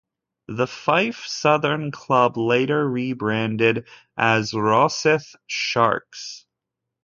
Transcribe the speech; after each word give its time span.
The 0.47 0.65
Fife 0.65 1.27
Southern 1.27 1.91
club 1.91 2.35
later 2.35 2.89
rebranded 2.89 3.87
as 4.17 4.51
Rosyth 4.51 5.35
Sharks. 5.45 6.47